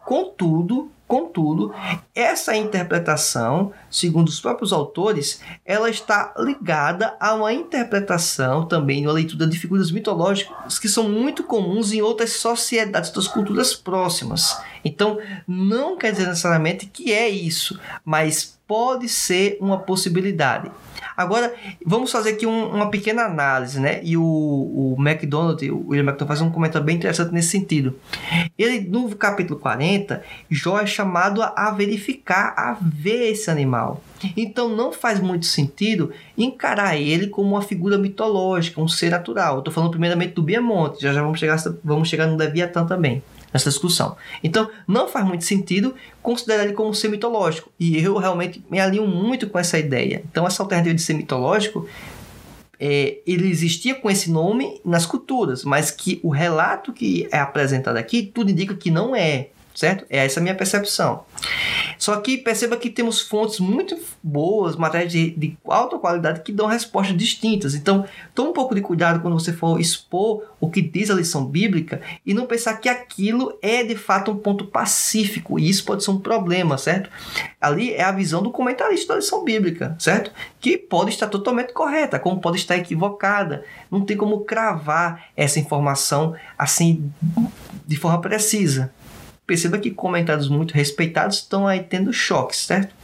[0.06, 1.76] Contudo, Contudo,
[2.16, 9.46] essa interpretação, segundo os próprios autores, ela está ligada a uma interpretação também, uma leitura
[9.46, 14.58] de figuras mitológicas que são muito comuns em outras sociedades das culturas próximas.
[14.86, 20.72] Então, não quer dizer necessariamente que é isso, mas pode ser uma possibilidade.
[21.16, 21.54] Agora,
[21.86, 24.00] vamos fazer aqui um, uma pequena análise, né?
[24.04, 27.98] E o, o McDonald, o William McDonald, faz um comentário bem interessante nesse sentido.
[28.58, 34.02] Ele, no capítulo 40, Jó é chamado a, a verificar, a ver esse animal.
[34.38, 39.60] Então não faz muito sentido encarar ele como uma figura mitológica, um ser natural.
[39.60, 43.22] Estou falando primeiramente do Biamonte, já já vamos chegar, vamos chegar no Leviatã também
[43.54, 44.16] nessa discussão.
[44.44, 47.72] Então, não faz muito sentido considerar ele como ser mitológico.
[47.80, 50.24] E eu realmente me alinho muito com essa ideia.
[50.32, 51.88] Então, essa alternativa de ser mitológico,
[52.80, 57.98] é, ele existia com esse nome nas culturas, mas que o relato que é apresentado
[57.98, 60.06] aqui, tudo indica que não é certo?
[60.10, 61.24] É essa a minha percepção.
[61.98, 66.66] Só que perceba que temos fontes muito boas, matérias de, de alta qualidade que dão
[66.66, 67.76] respostas distintas.
[67.76, 71.46] Então, tome um pouco de cuidado quando você for expor o que diz a lição
[71.46, 76.04] bíblica e não pensar que aquilo é de fato um ponto pacífico e isso pode
[76.04, 77.10] ser um problema, certo?
[77.60, 80.32] Ali é a visão do comentarista da lição bíblica, certo?
[80.60, 83.64] Que pode estar totalmente correta, como pode estar equivocada.
[83.90, 87.12] Não tem como cravar essa informação assim
[87.88, 88.92] de forma precisa
[89.52, 92.96] perceba que comentários muito respeitados estão aí tendo choques, certo?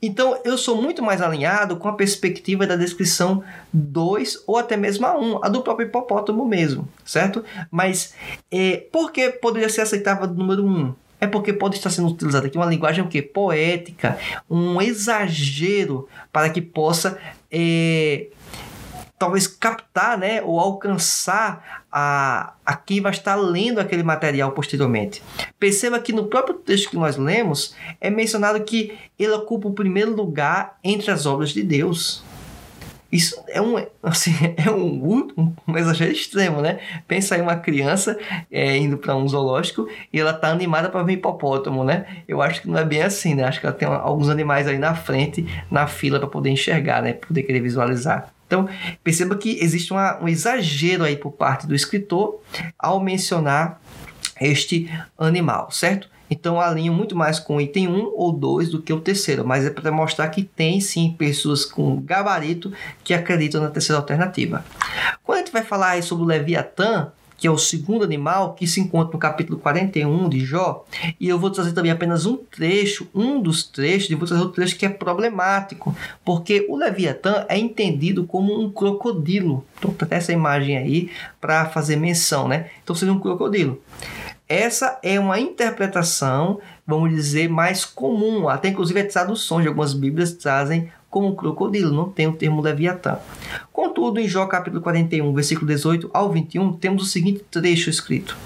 [0.00, 5.04] Então eu sou muito mais alinhado com a perspectiva da descrição 2 ou até mesmo
[5.04, 7.44] a 1, um, a do próprio hipopótamo mesmo, certo?
[7.72, 8.14] Mas
[8.52, 10.68] é, por que poderia ser aceitável do número 1?
[10.68, 10.94] Um?
[11.20, 13.20] É porque pode estar sendo utilizada aqui uma linguagem o quê?
[13.20, 14.16] poética,
[14.48, 17.18] um exagero para que possa
[17.50, 18.28] é,
[19.18, 25.22] talvez captar né, ou alcançar a, a quem vai estar lendo aquele material posteriormente.
[25.58, 30.14] Perceba que no próprio texto que nós lemos é mencionado que ele ocupa o primeiro
[30.14, 32.22] lugar entre as obras de Deus.
[33.12, 35.30] Isso é um, assim, é um,
[35.68, 36.80] um, exagero extremo, né?
[37.06, 38.18] Pensa em uma criança
[38.50, 42.06] é, indo para um zoológico e ela tá animada para ver hipopótamo, né?
[42.26, 43.44] Eu acho que não é bem assim, né?
[43.44, 47.12] Acho que ela tem alguns animais aí na frente, na fila, para poder enxergar, né?
[47.12, 48.34] Poder querer visualizar.
[48.54, 48.68] Então,
[49.02, 52.40] perceba que existe uma, um exagero aí por parte do escritor
[52.78, 53.80] ao mencionar
[54.40, 54.88] este
[55.18, 56.08] animal, certo?
[56.30, 59.66] Então alinho muito mais com o item 1 ou 2 do que o terceiro, mas
[59.66, 64.64] é para mostrar que tem sim pessoas com gabarito que acreditam na terceira alternativa.
[65.22, 68.80] Quando a gente vai falar sobre o Leviatã, que é o segundo animal que se
[68.80, 70.84] encontra no capítulo 41 de Jó,
[71.18, 74.56] e eu vou trazer também apenas um trecho, um dos trechos, e vou trazer outro
[74.56, 75.94] trecho que é problemático,
[76.24, 79.64] porque o Leviatã é entendido como um crocodilo.
[79.78, 82.70] Então, até essa imagem aí para fazer menção, né?
[82.82, 83.80] Então, seria um crocodilo.
[84.48, 88.48] Essa é uma interpretação, vamos dizer, mais comum.
[88.48, 92.60] Até inclusive as traduções de algumas Bíblias trazem como um crocodilo, não tem o termo
[92.60, 93.18] Leviatã.
[93.72, 98.36] Contudo, em Jó capítulo 41, versículo 18 ao 21, temos o seguinte trecho escrito: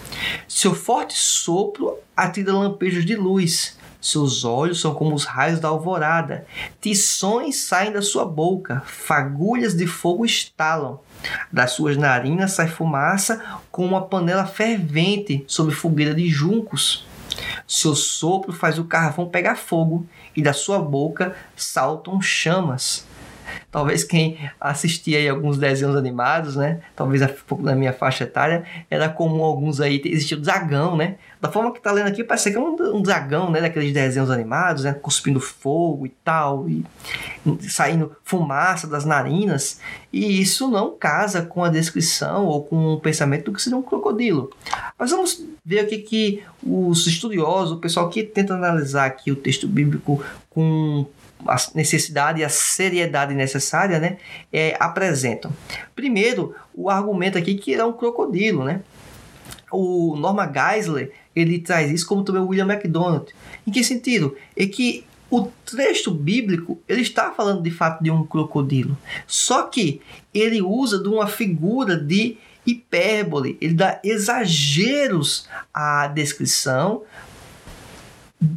[0.47, 6.47] Seu forte sopro atira lampejos de luz, seus olhos são como os raios da alvorada,
[6.79, 11.01] tições saem da sua boca, fagulhas de fogo estalam.
[11.51, 17.07] Das suas narinas sai fumaça como uma panela fervente sobre fogueira de juncos.
[17.67, 20.07] Seu sopro faz o carvão pegar fogo
[20.39, 23.05] e da sua boca saltam chamas.
[23.73, 26.81] Talvez quem assistia aí alguns desenhos animados, né?
[26.95, 27.21] Talvez
[27.61, 31.17] da minha faixa etária, era comum alguns aí existia o dragão, né?
[31.41, 33.61] Da forma que tá lendo aqui, parece que é um, um dragão, né?
[33.61, 34.93] Daqueles desenhos animados, né?
[34.93, 36.85] Cuspindo fogo e tal, e
[37.69, 39.81] saindo fumaça das narinas.
[40.13, 43.83] E isso não casa com a descrição ou com o pensamento do que seria um
[43.83, 44.51] crocodilo.
[44.99, 49.69] Mas vamos ver aqui que os estudiosos, o pessoal que tenta analisar aqui o texto
[49.69, 51.07] bíblico com
[51.47, 54.17] a necessidade e a seriedade necessária, né,
[54.53, 55.53] é, apresentam.
[55.95, 58.81] Primeiro, o argumento aqui que é um crocodilo, né?
[59.71, 63.33] O Norma Geisler, ele traz isso como também o William MacDonald.
[63.67, 64.37] Em que sentido?
[64.57, 70.01] É que o trecho bíblico ele está falando de fato de um crocodilo, só que
[70.33, 77.03] ele usa de uma figura de hipérbole, ele dá exageros à descrição,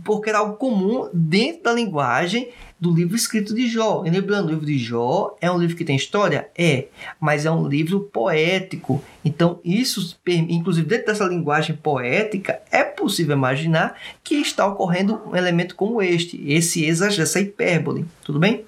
[0.04, 2.50] porque era algo comum dentro da linguagem
[2.82, 4.02] do livro escrito de Jó.
[4.04, 6.50] E lembrando, o livro de Jó é um livro que tem história?
[6.58, 6.88] É,
[7.20, 9.04] mas é um livro poético.
[9.24, 15.76] Então, isso, inclusive dentro dessa linguagem poética, é possível imaginar que está ocorrendo um elemento
[15.76, 18.04] como este, esse exagero, essa hipérbole.
[18.24, 18.65] Tudo bem?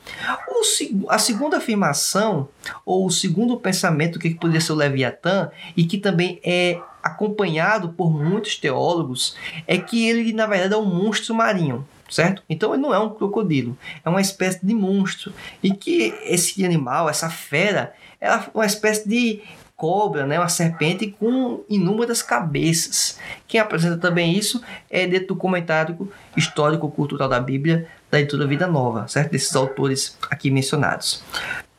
[0.47, 2.47] O, a segunda afirmação,
[2.86, 8.13] ou o segundo pensamento que poderia ser o Leviatã, e que também é acompanhado por
[8.13, 12.43] muitos teólogos, é que ele, na verdade, é um monstro marinho certo?
[12.49, 15.34] Então ele não é um crocodilo, é uma espécie de monstro.
[15.62, 19.41] E que esse animal, essa fera, é uma espécie de
[19.76, 23.19] cobra, né, uma serpente com inúmeras cabeças.
[23.47, 29.08] Quem apresenta também isso é dentro do comentário histórico-cultural da Bíblia, da editora Vida Nova,
[29.08, 29.32] certo?
[29.32, 31.23] Desses autores aqui mencionados.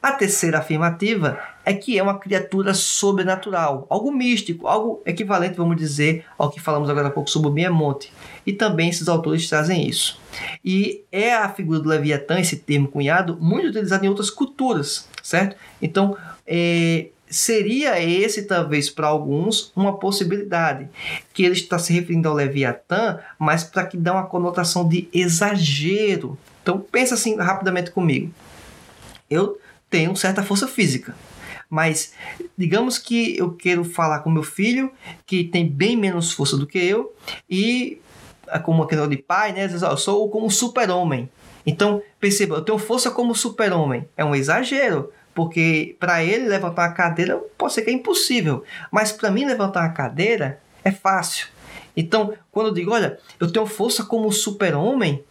[0.04, 6.26] A terceira afirmativa é que é uma criatura sobrenatural, algo místico, algo equivalente, vamos dizer,
[6.36, 8.12] ao que falamos agora há pouco sobre o Miamonte.
[8.44, 10.20] E também esses autores trazem isso.
[10.62, 15.56] E é a figura do Leviatã, esse termo cunhado, muito utilizado em outras culturas, certo?
[15.80, 16.14] Então,
[16.46, 20.86] é, seria esse, talvez, para alguns, uma possibilidade.
[21.32, 26.38] Que ele está se referindo ao Leviatã, mas para que dá uma conotação de exagero.
[26.62, 28.30] Então, pensa assim rapidamente comigo.
[29.30, 29.58] Eu
[29.94, 31.14] tenho certa força física.
[31.70, 32.14] Mas
[32.58, 34.90] digamos que eu quero falar com meu filho,
[35.24, 37.14] que tem bem menos força do que eu,
[37.48, 38.00] e
[38.48, 39.68] é como questão de pai, né?
[39.68, 41.30] Diz, eu sou como super-homem.
[41.64, 44.08] Então, perceba, eu tenho força como super-homem.
[44.16, 49.12] É um exagero, porque para ele levantar uma cadeira pode ser que é impossível, mas
[49.12, 51.46] para mim levantar uma cadeira é fácil.
[51.96, 55.22] Então, quando eu digo, olha, eu tenho força como super-homem,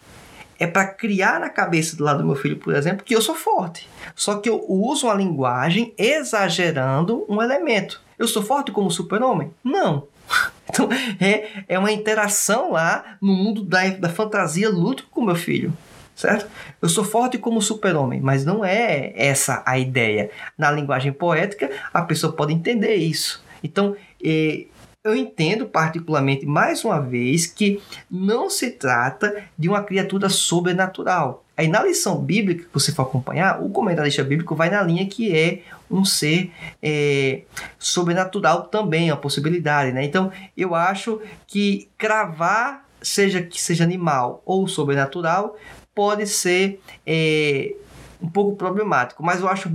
[0.59, 3.35] é para criar na cabeça do lado do meu filho, por exemplo, que eu sou
[3.35, 3.89] forte.
[4.15, 8.01] Só que eu uso uma linguagem exagerando um elemento.
[8.17, 9.51] Eu sou forte como super-homem?
[9.63, 10.07] Não.
[10.69, 10.89] Então,
[11.19, 15.71] é, é uma interação lá no mundo da, da fantasia lúdico com meu filho.
[16.15, 16.49] Certo?
[16.81, 20.31] Eu sou forte como super-homem, mas não é essa a ideia.
[20.57, 23.43] Na linguagem poética, a pessoa pode entender isso.
[23.63, 24.65] Então, eh,
[25.03, 31.43] eu entendo particularmente, mais uma vez, que não se trata de uma criatura sobrenatural.
[31.57, 35.35] Aí na lição bíblica que você for acompanhar, o comentarista bíblico vai na linha que
[35.35, 35.61] é
[35.91, 37.41] um ser é,
[37.77, 39.91] sobrenatural também, a possibilidade.
[39.91, 40.05] Né?
[40.05, 45.57] Então eu acho que cravar, seja que seja animal ou sobrenatural,
[45.93, 47.75] pode ser é,
[48.23, 49.69] um pouco problemático, mas eu acho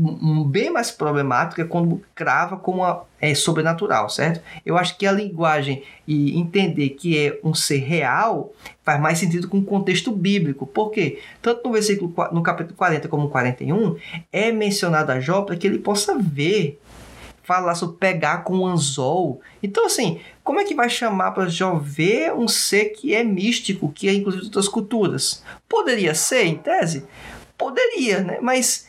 [0.46, 4.42] bem mais problemático é quando crava como uma, é sobrenatural, certo?
[4.64, 8.50] Eu acho que a linguagem e entender que é um ser real
[8.82, 10.66] faz mais sentido com o contexto bíblico.
[10.66, 11.20] Por quê?
[11.42, 13.96] Tanto no versículo no capítulo 40 como no 41
[14.32, 16.80] é mencionado a Jó para que ele possa ver
[17.42, 19.40] falar sobre pegar com anzol.
[19.62, 23.90] Então, assim, como é que vai chamar para Jó ver um ser que é místico,
[23.90, 25.42] que é inclusive de outras culturas?
[25.66, 27.06] Poderia ser, em tese,
[27.58, 28.38] Poderia, né?
[28.40, 28.86] Mas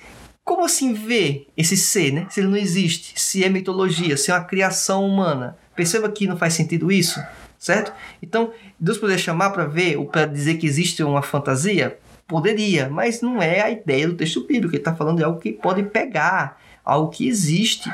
[0.49, 2.27] como assim ver esse ser, né?
[2.29, 5.57] Se ele não existe, se é mitologia, se é uma criação humana.
[5.75, 7.21] Perceba que não faz sentido isso,
[7.57, 7.93] certo?
[8.21, 11.99] Então, Deus poderia chamar para ver ou para dizer que existe uma fantasia?
[12.27, 14.73] Poderia, mas não é a ideia do texto bíblico.
[14.73, 17.91] Ele está falando de algo que pode pegar, algo que existe.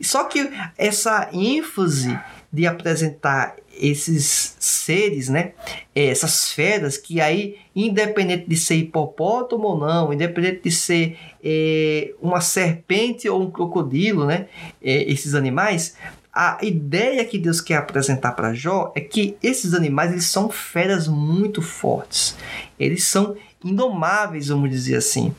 [0.00, 2.18] Só que essa ênfase
[2.52, 5.52] de apresentar esses seres, né?
[5.94, 12.14] É, essas feras que aí, independente de ser hipopótamo ou não, independente de ser é,
[12.20, 14.46] uma serpente ou um crocodilo, né?
[14.82, 15.96] É, esses animais,
[16.32, 21.08] a ideia que Deus quer apresentar para Jó é que esses animais eles são feras
[21.08, 22.36] muito fortes.
[22.78, 23.36] Eles são
[23.68, 25.34] indomáveis, vamos dizer assim.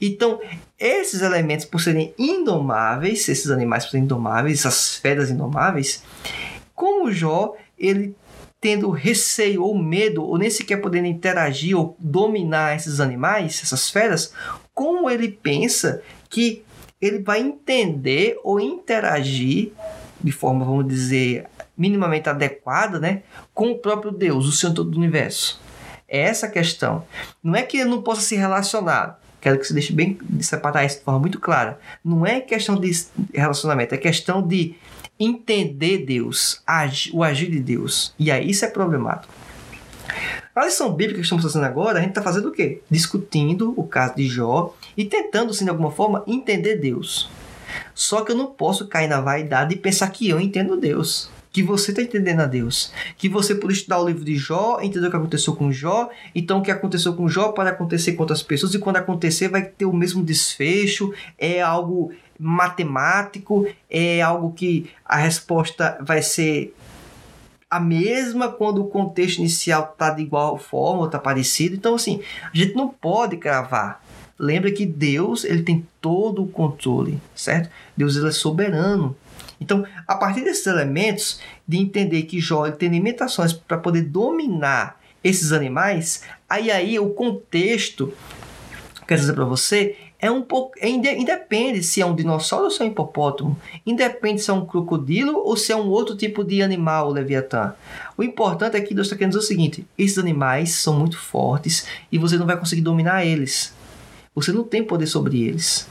[0.00, 0.40] Então,
[0.78, 6.02] esses elementos, por serem indomáveis, esses animais por serem indomáveis, essas feras indomáveis,
[6.74, 8.14] como Jó, ele
[8.60, 14.34] tendo receio ou medo, ou nem sequer podendo interagir ou dominar esses animais, essas feras,
[14.74, 16.62] como ele pensa que
[17.00, 19.72] ele vai entender ou interagir
[20.22, 23.22] de forma, vamos dizer, minimamente adequada, né,
[23.54, 25.58] com o próprio Deus, o Senhor do universo.
[26.10, 27.04] É essa a questão.
[27.40, 29.20] Não é que ele não possa se relacionar.
[29.40, 31.78] Quero que você deixe bem de separar isso de forma muito clara.
[32.04, 32.90] Não é questão de
[33.32, 34.74] relacionamento, é questão de
[35.18, 36.62] entender Deus,
[37.12, 38.12] o agir de Deus.
[38.18, 39.32] E aí isso é problemático.
[40.54, 42.82] A lição bíblica que estamos fazendo agora, a gente está fazendo o quê?
[42.90, 47.30] Discutindo o caso de Jó e tentando, assim, de alguma forma, entender Deus.
[47.94, 51.30] Só que eu não posso cair na vaidade e pensar que eu entendo Deus.
[51.52, 52.92] Que você está entendendo a Deus.
[53.16, 56.08] Que você, por estudar o livro de Jó, entendeu o que aconteceu com Jó.
[56.34, 58.72] Então, o que aconteceu com Jó pode acontecer com outras pessoas.
[58.74, 61.12] E quando acontecer, vai ter o mesmo desfecho.
[61.36, 66.74] É algo matemático, é algo que a resposta vai ser
[67.70, 71.76] a mesma quando o contexto inicial está de igual forma ou está parecido.
[71.76, 72.20] Então, assim,
[72.52, 74.02] a gente não pode cravar.
[74.38, 77.70] Lembra que Deus ele tem todo o controle, certo?
[77.96, 79.14] Deus ele é soberano.
[79.60, 85.52] Então, a partir desses elementos, de entender que Jó tem limitações para poder dominar esses
[85.52, 88.12] animais, aí aí o contexto,
[89.06, 90.74] quer dizer para você, é um pouco.
[90.78, 93.58] É, independe se é um dinossauro ou se é um hipopótamo.
[93.86, 97.74] Independe se é um crocodilo ou se é um outro tipo de animal, o Leviatã.
[98.16, 101.86] O importante é que Deus está querendo dizer o seguinte: esses animais são muito fortes
[102.12, 103.74] e você não vai conseguir dominar eles.
[104.34, 105.88] Você não tem poder sobre eles.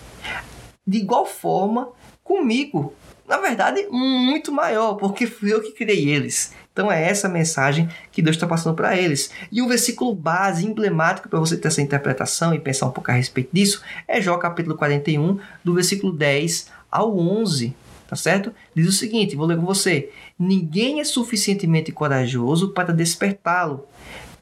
[0.85, 1.89] De igual forma,
[2.23, 2.93] comigo,
[3.29, 6.51] Na verdade, muito maior, porque fui eu que criei eles.
[6.73, 9.29] Então é essa mensagem que Deus está passando para eles.
[9.51, 13.13] E o versículo base, emblemático para você ter essa interpretação e pensar um pouco a
[13.13, 17.75] respeito disso, é Jó capítulo 41, do versículo 10 ao 11.
[18.07, 18.51] Tá certo?
[18.73, 20.09] Diz o seguinte, vou ler com você.
[20.37, 23.85] Ninguém é suficientemente corajoso para despertá-lo.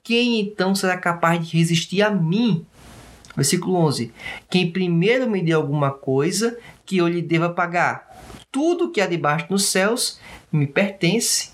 [0.02, 2.66] Quem então será capaz de resistir a mim?
[3.36, 4.14] Versículo 11.
[4.50, 8.07] Quem primeiro me dê alguma coisa que eu lhe deva pagar.
[8.58, 10.20] Tudo que há debaixo dos céus
[10.52, 11.52] me pertence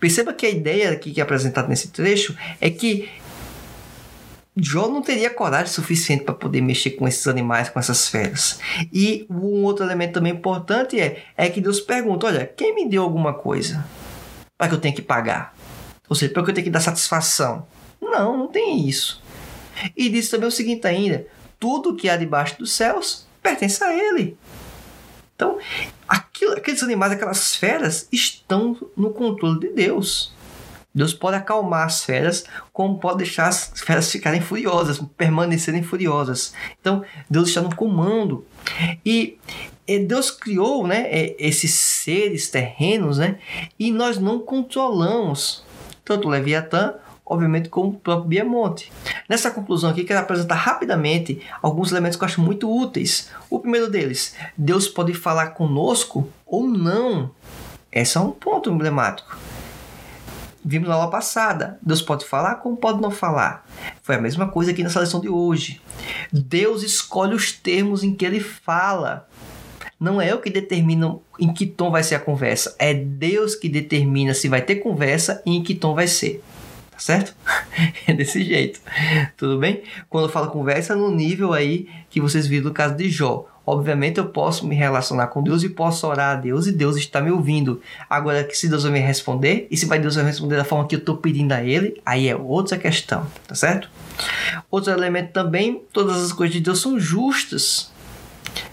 [0.00, 3.08] Perceba que a ideia aqui que é apresentada nesse trecho é que
[4.56, 8.58] Jó não teria coragem suficiente para poder mexer com esses animais, com essas feras.
[8.92, 13.04] E um outro elemento também importante é, é que Deus pergunta: olha, quem me deu
[13.04, 13.86] alguma coisa
[14.58, 15.54] para que eu tenha que pagar?
[16.08, 17.64] Ou seja, para que eu tenha que dar satisfação?
[18.00, 19.22] Não, não tem isso.
[19.96, 21.24] E diz também o seguinte ainda:
[21.60, 24.36] tudo que há debaixo dos céus pertence a Ele.
[25.36, 25.58] Então,
[26.12, 30.30] aquilo, aqueles animais, aquelas feras, estão no controle de Deus.
[30.94, 36.52] Deus pode acalmar as feras, como pode deixar as feras ficarem furiosas, permanecerem furiosas.
[36.78, 38.44] Então, Deus está no comando.
[39.06, 39.38] E
[40.06, 41.06] Deus criou né,
[41.38, 43.38] esses seres terrenos né,
[43.78, 45.64] e nós não controlamos
[46.04, 46.96] tanto o Leviatã
[47.32, 48.92] obviamente, como o próprio Biamonte.
[49.28, 53.30] Nessa conclusão aqui, quero apresentar rapidamente alguns elementos que eu acho muito úteis.
[53.48, 57.30] O primeiro deles, Deus pode falar conosco ou não.
[57.90, 59.36] Esse é um ponto emblemático.
[60.64, 63.66] Vimos na aula passada, Deus pode falar como pode não falar.
[64.02, 65.80] Foi a mesma coisa aqui nessa lição de hoje.
[66.32, 69.28] Deus escolhe os termos em que ele fala.
[69.98, 73.68] Não é eu que determino em que tom vai ser a conversa, é Deus que
[73.68, 76.42] determina se vai ter conversa e em que tom vai ser
[77.02, 77.34] certo?
[78.06, 78.80] é desse jeito,
[79.36, 79.82] tudo bem?
[80.08, 83.48] Quando eu falo conversa, no nível aí que vocês viram no caso de Jó.
[83.64, 87.20] Obviamente eu posso me relacionar com Deus e posso orar a Deus e Deus está
[87.20, 87.80] me ouvindo.
[88.10, 90.96] Agora, se Deus vai me responder e se vai Deus vai responder da forma que
[90.96, 93.88] eu estou pedindo a Ele, aí é outra questão, tá certo?
[94.70, 97.92] Outro elemento também, todas as coisas de Deus são justas.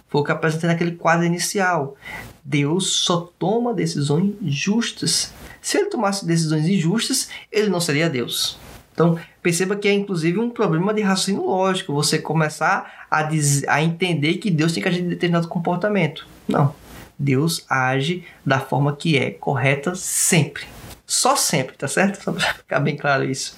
[0.07, 1.95] Foi o que apresentei naquele quadro inicial.
[2.43, 5.31] Deus só toma decisões justas.
[5.69, 8.57] Se ele tomasse decisões injustas, ele não seria Deus.
[8.91, 13.79] Então, perceba que é inclusive um problema de raciocínio lógico você começar a, dizer, a
[13.79, 16.25] entender que Deus tem que agir de determinado comportamento.
[16.47, 16.73] Não.
[17.19, 20.63] Deus age da forma que é correta sempre.
[21.05, 22.23] Só sempre, tá certo?
[22.23, 23.55] Só para ficar bem claro isso.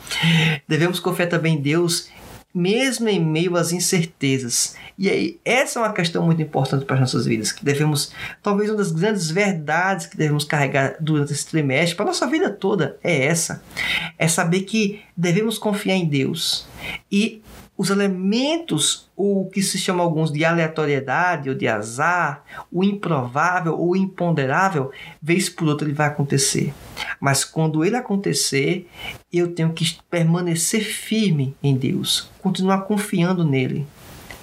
[0.67, 2.09] Devemos confiar também em Deus
[2.53, 4.75] mesmo em meio às incertezas.
[5.01, 8.69] E aí, essa é uma questão muito importante para as nossas vidas, que devemos, talvez
[8.69, 12.99] uma das grandes verdades que devemos carregar durante esse trimestre, para a nossa vida toda,
[13.03, 13.63] é essa.
[14.15, 16.67] É saber que devemos confiar em Deus.
[17.11, 17.41] E
[17.75, 23.95] os elementos, o que se chama alguns de aleatoriedade ou de azar, o improvável ou
[23.95, 26.71] imponderável, vez por outra ele vai acontecer.
[27.19, 28.87] Mas quando ele acontecer,
[29.33, 33.87] eu tenho que permanecer firme em Deus, continuar confiando nele.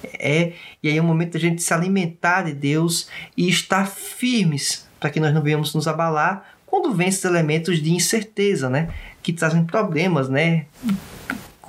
[0.03, 4.87] É, e aí é o momento da gente se alimentar de Deus e estar firmes
[4.99, 8.93] para que nós não venhamos nos abalar quando vem esses elementos de incerteza, né?
[9.23, 10.65] Que trazem problemas, né?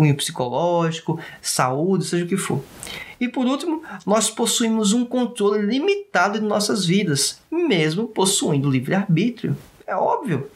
[0.01, 2.64] cunho psicológico, saúde, seja o que for.
[3.20, 9.55] E por último, nós possuímos um controle limitado de nossas vidas, mesmo possuindo livre-arbítrio.
[9.87, 10.51] É óbvio.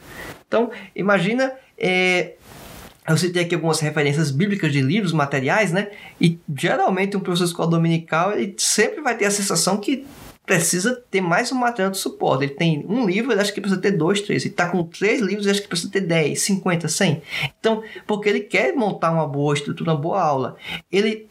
[0.47, 1.53] Então, imagina.
[1.77, 2.35] É,
[3.07, 5.89] eu citei aqui algumas referências bíblicas de livros, materiais, né?
[6.19, 10.05] E geralmente um professor de escola dominical ele sempre vai ter a sensação que
[10.45, 12.45] precisa ter mais um material de suporte.
[12.45, 14.43] Ele tem um livro, ele acha que precisa ter dois, três.
[14.43, 17.21] Ele está com três livros, ele acha que precisa ter 10, 50, 100.
[17.59, 20.55] Então, porque ele quer montar uma boa estrutura, uma boa aula.
[20.91, 21.27] Ele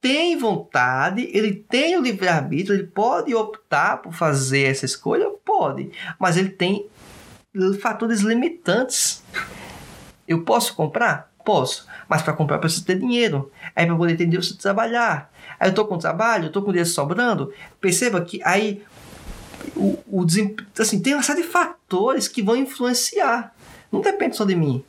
[0.00, 5.30] tem vontade, ele tem o livre-arbítrio, ele pode optar por fazer essa escolha?
[5.44, 5.90] Pode.
[6.18, 6.88] Mas ele tem
[7.80, 9.22] fatores limitantes.
[10.32, 11.30] Eu posso comprar?
[11.44, 11.86] Posso.
[12.08, 13.50] Mas para comprar preciso ter dinheiro.
[13.74, 15.30] Aí para poder ter dinheiro, preciso trabalhar.
[15.58, 17.52] Aí eu estou com trabalho, eu estou com dinheiro sobrando.
[17.80, 18.82] Perceba que aí
[19.76, 20.26] o, o
[20.78, 23.54] assim, tem uma série de fatores que vão influenciar.
[23.90, 24.84] Não depende só de mim.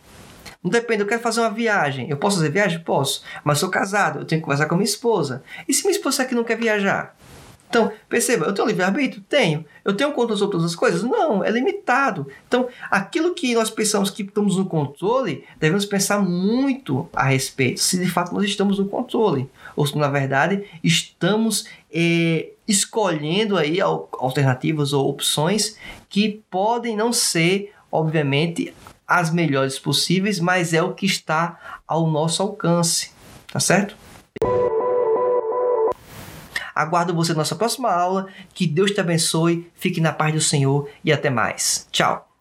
[0.64, 2.10] Não depende, eu quero fazer uma viagem.
[2.10, 2.80] Eu posso fazer viagem?
[2.80, 3.24] Posso.
[3.44, 5.44] Mas sou casado, eu tenho que conversar com minha esposa.
[5.68, 7.16] E se minha esposa aqui não quer viajar?
[7.74, 9.24] Então, perceba, eu tenho livre-arbítrio?
[9.28, 9.66] Tenho.
[9.84, 11.02] Eu tenho todas as coisas?
[11.02, 12.28] Não, é limitado.
[12.48, 17.98] Então, aquilo que nós pensamos que estamos no controle, devemos pensar muito a respeito, se
[17.98, 19.50] de fato nós estamos no controle.
[19.76, 25.76] Ou se, na verdade, estamos eh, escolhendo aí alternativas ou opções
[26.08, 28.72] que podem não ser, obviamente,
[29.08, 33.12] as melhores possíveis, mas é o que está ao nosso alcance.
[33.52, 34.03] Tá certo?
[36.76, 38.28] Aguardo você na nossa próxima aula.
[38.54, 41.88] Que Deus te abençoe, fique na paz do Senhor e até mais.
[41.92, 42.33] Tchau!